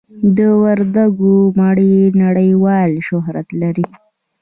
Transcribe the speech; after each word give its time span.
د 0.37 0.39
وردګو 0.61 1.33
مڼې 1.59 1.97
نړیوال 2.21 2.91
شهرت 3.07 3.47
لري. 3.61 3.85